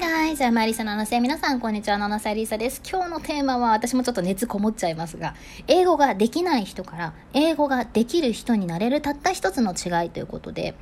[0.00, 0.50] guys!
[0.50, 1.98] マリサののせ皆さん、こんにちは。
[1.98, 2.80] 七瀬りさです。
[2.90, 5.34] 今日のテーマは、私もちょっと熱こもっちゃいますが、
[5.68, 10.74] 英語ができない人から、英語ができる人になれるたった一つの違いということで、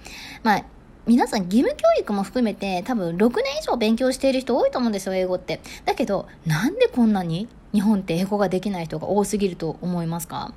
[0.45, 0.64] まあ、
[1.09, 5.61] 皆さん義務教育も含めて多分6年以上勉強している人多いと思うんですよ、英語って。
[5.85, 10.55] だけど、なんでこんなに日本って英語ができない人が多すぎると思いますか？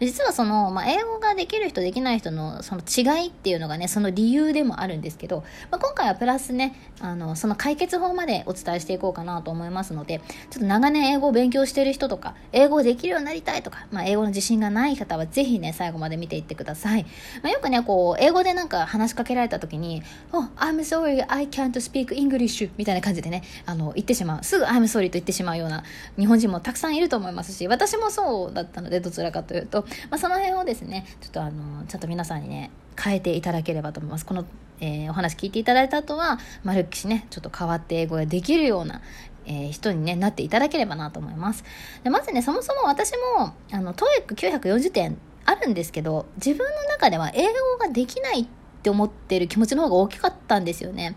[0.00, 17.04] 実はその、まあ、英語ができる人できない人のその違いっていうのがねその理由でもあるんですけど、まあ、今回はプラスねあのその解決法までお伝えしていこうかなと思いますのでちょっと長年英語を勉強してる人とか英語できるようになりたいとか、まあ、英語の自信がない方はぜひね最後まで見ていってください、
[17.42, 20.02] まあ、よくねこう英語でなんか話しかけられた時に
[20.32, 24.44] 「Oh I'm sorry I can't speak English」みたいな感じでねあの言ってしまう。
[24.44, 25.84] すぐ「I'm sorry」と言ってしまうような
[26.18, 32.70] 日本人もたくさんいると思いますし私もそうだったのでどちらかというと、まあ、その辺をですねちょっとあのちゃんと皆さんにね
[33.02, 34.44] 変えていただければと思いますこの、
[34.80, 39.00] えー、お話聞いていただいた後はマルキシねちょっと変わって英語ができるような
[39.46, 41.64] えー、人に、ね、なっていただければなと思います。
[42.02, 51.16] でまずね、そもそも私も、あの、TOEIC940 点あるんですけど、自分の中では英語ができないってって思ってる気持ちの方が大きかったんですよね。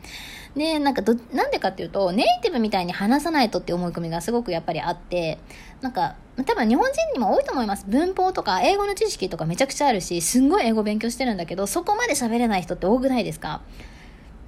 [0.55, 5.37] で、なんかど、なんでかっていうと、ネイティブみたいに話さないとって思い込みがすごくやっぱりあって、
[5.81, 7.83] なんか、多分日本人にも多いと思います。
[7.89, 13.61] 文法とか英語の知識とかめちゃくちゃあるし、すんごい英語勉強してるんだけど、そこまで喋れない人って多くないですか？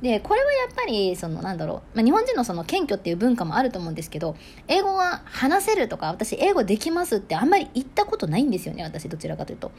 [0.02, 4.38] で、これはやっぱり、その、なんだろう、まあ、日本人のその謙虚っていう文化もあると思うんですけど、
[4.70, 9.74] 英語が話せるとか、私英語できますってあんまり言ったことないんですよね、私どちらかというと。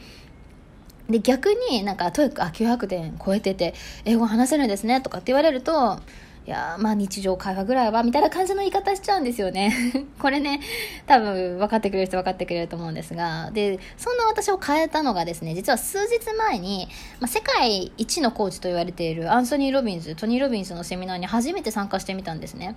[1.11, 3.73] で、逆になんか、 TOEIC、あ、900点超えてて、
[4.05, 5.99] 英語話せるんですね、とかって言われると、
[6.47, 9.75] いやまあ日常会話ぐらいは、みたいな感じの言い方しちゃうんですよね。
[10.19, 10.59] これね、
[11.05, 16.87] 多分分かってくれる人分かってくれると思うんですが、で、そんな私を変えたのがですね、実は数日前に、
[17.19, 22.75] まあ、世界一のコーチと言われているアンソニー・ロビンズ、トニー・ロビンズのセミナーに初めて参加してみたんですね。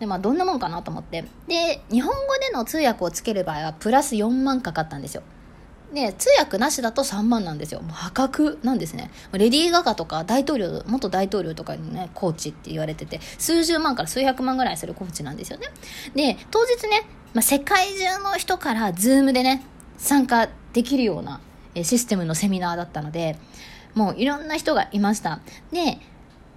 [0.00, 1.22] で、まあどんなもんかなと思って。
[1.46, 5.22] で、日本語での通訳をつける場合はプラス4万かかったんですよ。
[5.92, 7.80] で、通訳なしだと3万なんですよ。
[7.82, 9.10] もう破格なんですね。
[9.32, 15.66] レディー・ガガとか大統領、元大統領とかにね、コーチって言われてて、数十万から数百万ぐらいするコーチなんですよね。
[16.14, 19.64] で、当日ね、まあ、世界中の人からズームでね、
[19.98, 21.40] 参加できるような
[21.74, 23.38] システムのセミナーだったので、
[23.94, 25.40] もういろんな人がいました。
[25.70, 25.98] で、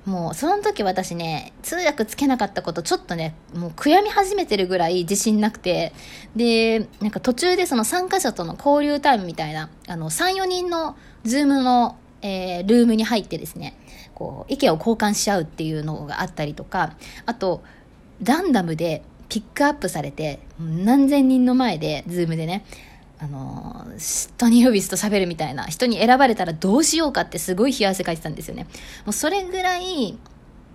[0.06, 5.94] もうその時私ね、通訳つけなかったことちょっとね、もう悔やみ始めてるぐらい自信なくて、
[6.36, 13.76] で、なんか途中でその参加者との交流タイムみたいな、あの、3、4人のズームの、えー、ルームに入ってですね、
[14.14, 16.96] こう、意見を交換し合うっていうのがあったりとか、
[17.26, 17.64] あと、
[18.24, 22.64] ランダムでピックアップされて、何千人の前で、ズームでね、
[23.18, 23.86] あの
[24.38, 28.68] トニー・ロビンズと喋るみたいな人に選ばれたらどうしようかってすごい冷や汗かいてたんですよね。
[29.06, 30.18] もうそれぐらい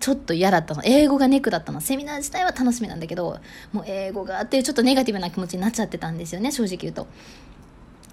[0.01, 0.83] ちょっと嫌だったの。
[0.85, 1.81] 英語がネックだったの。
[1.83, 3.39] セミナー自体は楽しみなんだけど、
[3.73, 7.07] もう英語がっていうちょっとネガティブな気持ちになっちゃってたんですよね、正直言うと。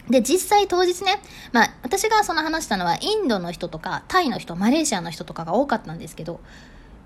[0.10, 1.22] で、実際当日ね、
[1.52, 6.40] まあ、私がその話したのは、インドの人とか、タイの人、マレーシアの人とかが多かったんですけど、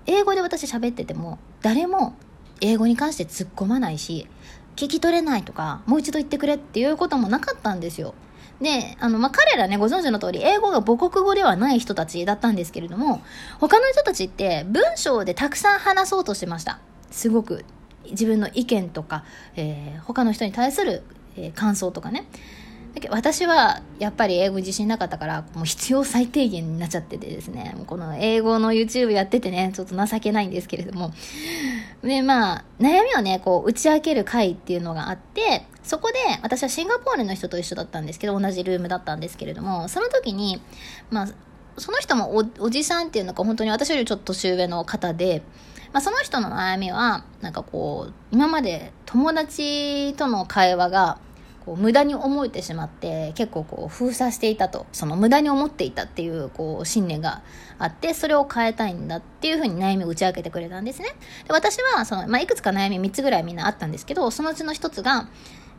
[0.06, 2.14] 英語で私喋ってても、誰も
[2.60, 4.28] 英語に関して突っ込まないし、
[4.82, 8.14] 聞き取れないとか、もう一度言ってくれっていうこともなかったんですよ。
[8.60, 13.22] で、あの、まあ、彼らね、ご存知の通り、英語が母国語ではない人たちだったんですけれども、
[13.60, 16.80] 他の人たちって文章でたくさん話そうとしてました。
[17.12, 17.64] すごく。
[18.10, 21.04] 自分の意見とか、えー、他の人に対する、
[21.36, 22.26] えー、感想とかね。
[23.10, 27.74] 私はやっぱり英語自信なかったからもう必要最低限になっちゃっててですね。
[27.86, 31.12] この英語の YouTube やっててねちょっと情けないんですけれども。
[32.04, 40.60] でまあ悩みをねこう打ち明ける会っていうのがあってそこで私はシンガポールの人と一緒だったんですけど同じルームだったんですけれどもその時に
[41.10, 41.28] まあ
[41.78, 45.42] その人もおおじさんっていうのか本当に私よりちょっと年上の方で
[45.92, 51.18] まあ、その人の悩みはなんかこう今まで友達との会話が
[51.64, 57.42] こう無駄に思えてしまって結構こう封鎖していたとその無駄に思っていたっていうこう信念が
[57.78, 61.08] あってそれを変えたいんだっていうふうに悩みを打ち明けてくれたんですね
[61.46, 65.28] で私はその、まあ、いくつか悩み3つぐらいみんなあったんですけどそのうちの1つが、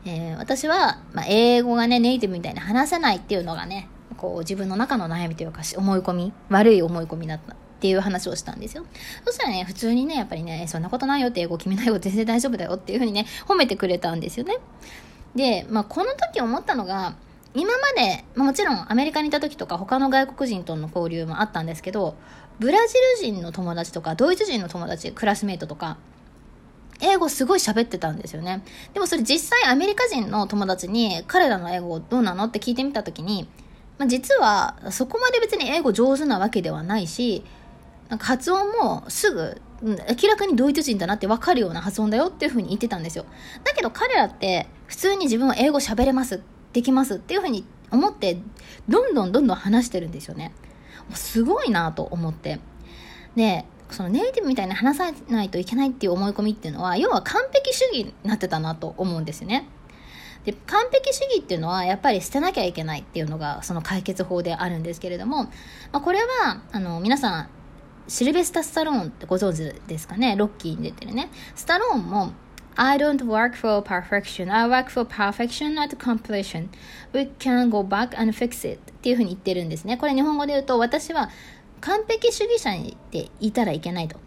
[0.06, 8.86] えー、私は、まあ、英語がねネイティブみたいに話せないっていうのがねこう自分の中の悩みというか思い込み悪い思い込みだったっていう話をしたんですよ。
[9.26, 14.56] そしたらね、普通にね、やっぱりね、そんなことないよって英語決めないよ、全然大丈夫だよっていうふうにね、褒めてくれたんですよね。
[15.34, 17.16] で、まあ、この時思ったのが、
[17.54, 22.16] 今まで、まあ、もちろんアメリカにいた時とか他の外国人との交流もあったんですけど、
[22.58, 25.96] ブラジル人の友達とか、ドイツ人の友達、クラスメイトとか、
[27.00, 28.62] 英語すごい喋ってたんですよね。
[28.92, 32.44] でもそれ実際アメリカ人の友達に彼らの英語どうなの？
[32.44, 33.48] って聞いてみた時に、
[33.98, 37.44] まあ、実はそこまで別に英語上手なわけではないし、
[38.08, 43.24] なんか発音もすぐ明らかにドイツ人だなって分かるような発音だよっていうふうに言ってたんですよ。
[43.64, 46.42] だけど彼らって普通に自分は英語喋れます、
[46.72, 48.38] できますっていうふうに思って、
[48.88, 50.52] どんどんどんどん話してるんですよね。
[51.14, 52.60] すごいなと思って。
[53.36, 59.68] で、そのネイティブみたいに話さないといけないっていう思い込みっていうのは、要は完璧主義になってたなと思うんですよね。
[60.44, 65.50] で完璧主義っていうのはやっぱり捨てなきゃいけないっていうのがその解決法であるんですけれども、ま
[65.92, 67.48] あ、これはあの皆さん
[68.06, 70.36] シルベスタ・スタローンってご存知ですかね？
[70.36, 72.32] ロッキーに出てるねスタローンも
[72.76, 74.52] I don't work for perfection.
[74.52, 76.68] I work for perfection at completion.
[77.12, 78.80] We can go back and fix it.
[78.90, 79.96] っていうふうに言ってるんですね。
[79.96, 81.30] これ日本語で言うと、私は
[81.80, 82.72] 完璧主義者
[83.12, 84.18] でいたらいけないと。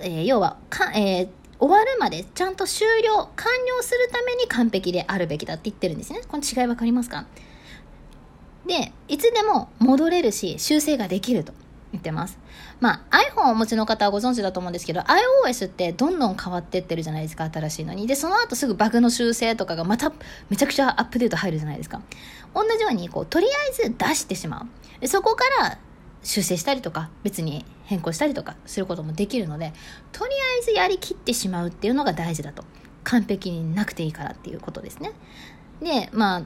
[0.00, 6.22] えー、要はか、えー、終わるまでちゃんと終了、完了するために完璧であるべきだって言ってるんですね。
[6.26, 7.26] この違い分かりますか？
[8.66, 11.52] で、いつでも戻れるし、修正ができると
[11.92, 12.38] 言ってます。
[12.78, 18.06] まあ、iPhone をお持ちの方はご存知だと思うんですけど、iOS ってどんどん変わってってるじゃないですか、新しいのに。
[18.06, 20.12] で、その後すぐバグの修正とかがまた
[20.48, 22.00] めちゃくちゃアップデート入るじゃないですか。
[22.54, 25.00] 同じように、こう、とりあえず出してしまう。
[25.00, 25.78] でそこから
[26.22, 29.72] 修正したりとか、別に変更したりとかすることもできるので、
[30.12, 32.64] とりあえずやりきってしまうっていうのが大事だと。
[33.02, 35.12] 完璧になくていいからっていうことですね。
[35.82, 36.42] で、まあ、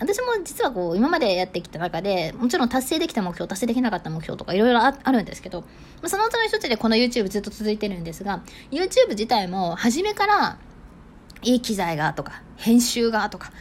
[0.00, 5.64] 私も実はこう、今までやってきた中で、もちろん達成できた目標、達成できなかった目標とかいろいろあるんですけど、
[6.06, 10.58] そのうちの一つでこの YouTube ずっと続いてるんですが、YouTube 自体も初めから
[11.42, 13.52] いい機材がとか、編集がとか、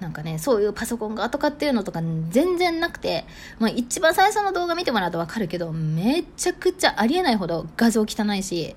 [0.00, 3.24] なんかね、そういうパソコンがとかっていうのとか全然なくて、
[3.58, 8.74] まあ一番最初の動画見てもらうとわかるけど、めちゃくちゃありえないほど画像汚いし、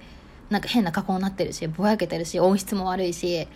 [0.50, 3.48] なんか変な加工になってるし、ぼやけてるし、音質も悪いし、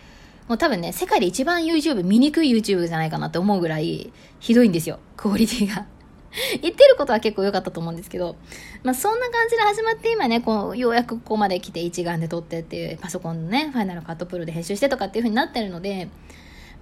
[0.48, 5.86] もう多分ね、世界で一番 YouTube、見にくい YouTube じゃないかなって思うぐらいひどいんですよ、クオリティが。
[6.62, 8.36] 言ってることは結構良かったと思うんですけど、
[8.82, 16.08] まあそんな感じで始まって今ね、こう、ようやくここまで来て一眼で撮ってっていう、パソコンのね、ファイナルカットプロで編集してとかっていう風になってるので、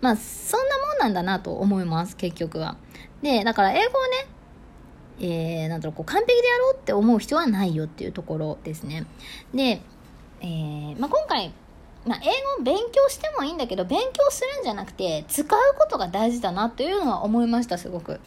[0.01, 2.77] まあ、そんなもんなんだなと思います、結局は。
[3.23, 4.27] で、だから英語をね、
[5.21, 9.05] えー、なんだろう、こう、完璧でやろうって思う必要はないよっていうところですね。
[9.53, 9.83] で、
[10.41, 11.53] えー、まあ、今回、
[12.07, 12.27] まあ、英
[12.57, 15.49] 語を勉強してもいいんだけど、勉強するんじゃなくて、使う
[15.79, 18.21] ことが大事だなというのは思いました、すごく。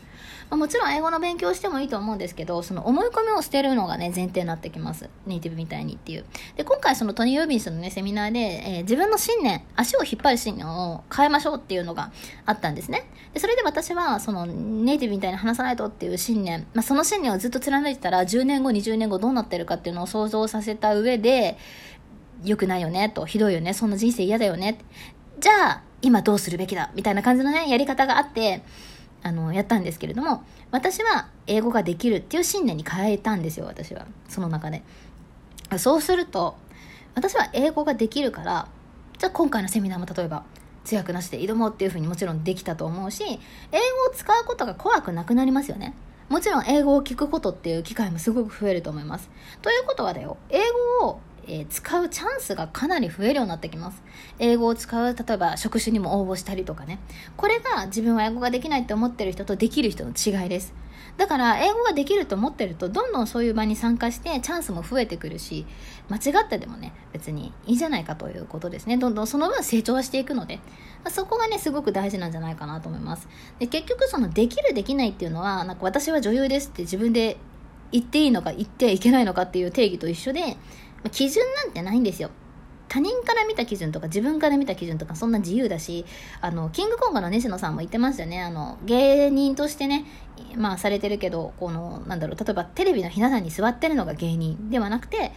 [0.50, 5.10] まあ、もちろん英語の勉強してもいいと思うんですけど、その思い込みを捨てるのがね、前提になってきます。
[5.26, 6.26] ネイティブみたいにっていう。
[6.56, 12.12] で、今回そのトニー・ロビンスのね、セミナーで、えー、自分の信念、足を引っ張る信念を変えましょうっていうのが
[12.46, 13.10] あったんですね。
[13.34, 21.58] で、それで私は、そのネイティブみたいに話さないとっていう信念、まあ、その信念をずっと貫いてたら、10年後、20年後どうなってるかっていうのを想像させた上で、
[22.44, 24.80] 良くないよね、と、ひどいよね、そんな人生嫌だよね。
[25.40, 28.64] じゃあ、今どうするべきだ、みたいな感じのね、やり方があって、
[29.24, 34.06] あの、やったんですけれども、私は英語ができるっていう信念に変えたんですよ、私は。
[34.28, 34.84] その中で。
[35.78, 36.56] そうすると、
[37.16, 38.68] 私は英語ができるから、
[39.18, 40.44] じゃあ今回のセミナーも例えば、
[40.84, 43.40] 通訳なしで挑もうっていうふうにもちろんできたと思うし、英語
[44.12, 45.94] を使うことが怖くなくなりますよね。
[46.30, 49.30] もちろん英語を聞くことっていう機会もすごく増えると思います。
[49.62, 50.60] ということはだよ、英
[51.00, 51.20] 語を
[51.54, 54.02] えー、使うチャンスがかなり増えるようになってきます。
[54.40, 56.98] 英語を使う、例えば職種にも応募したりとかね。
[57.38, 60.74] これが自分は英語ができないって思ってる人とできる人の違いです。
[61.16, 65.68] だから、英語ができると思ってると、どんどんそういう場に参加して、チャンスも増えてくるし、
[66.10, 68.98] 間違ってでもね、別にいいじゃないかということですね。
[68.98, 70.60] どんどんその分成長はしていくので、
[71.10, 73.28] そこがね、すごく大事なんじゃないかなと思います。
[73.60, 77.38] で、結局その、できるできないっていうのは、なんか私は女優ですって自分で
[77.92, 80.58] 言っていいのか言ってはいけないのかっていう定義と一緒で、
[81.10, 82.30] 基準なんてないんですよ。
[82.90, 86.06] 他人から見た基準とか自分から見た基準とかそんな自由だし、
[86.42, 88.42] あの、キングコングの西野さんも言ってましたよね。
[88.42, 90.06] あの、芸人としてね、
[90.56, 95.32] まあされてるけど、この、なんだろう、例えばテレビのひな壇に座ってるのが芸人ではなくて、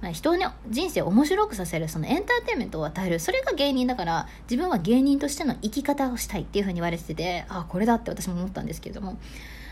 [0.00, 9.12] まあ、人の人生を面白くさせる、そのエンターテインメントを与える、それが芸人だから、自分は芸人としての生き方をしたいっていうふうに言われてて、ああ、これだって私も思ったんですけれども、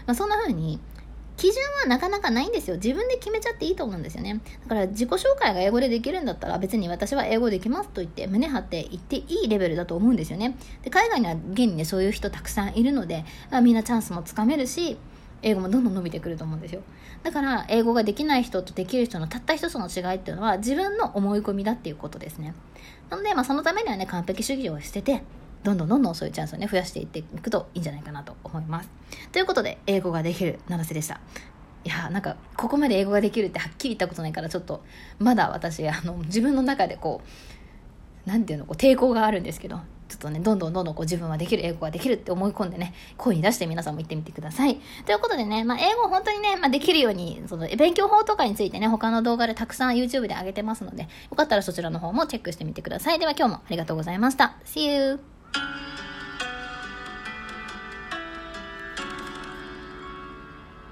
[0.07, 0.79] まあ、そんな風に、
[1.41, 2.77] 基準はなかなかないんですよ。
[2.77, 4.43] 自分で決めちゃっていいと思うんですよね。
[4.65, 10.55] だから自己紹介が英語でできるんだったら別に私は英語できますと言って胸張って言っていいレベルだと思うんですよね。
[10.83, 14.99] で海外には現にねそういう人たくさんいるので、あみんなチャンスもつかめるし、
[15.41, 16.83] 英語もどんどん伸びてくると思うんですよ。
[17.23, 22.53] だから英語ができない人とできる人のたった一つの違いっていうのは自分の思い込みだっていうことですね。
[23.09, 25.23] なのでまあそのためにはね完璧主義を捨てて
[25.63, 28.91] どんどんどんどんそういうチャンスをね増やしていっていくといいんじゃないかなと思います。
[29.33, 31.21] ということで英語ができる七瀬でした。
[31.85, 34.83] いやなんかここまで英語ができるってはっきり言ったことないからちょっと
[35.19, 44.81] まだ私あの自分の中でこう何ていうのこう抵抗があるんですけどちょっとね、どんどんどんどんこう自分はできる、英語ができるって思い込んでね、声に出して皆さんも言ってみてください。
[45.07, 53.21] ということでね、まあ、英語本当にね、まあ、できるように、その、勉強法とかについてね、他の動画でたくさん YouTube で上げてますので、よかったらそちらの方もチェックしてみてください。
[53.21, 54.57] では今日もありがとうございました。
[54.65, 55.40] See you!
[55.53, 55.90] Thank you.